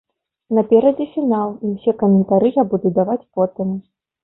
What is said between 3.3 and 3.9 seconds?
потым.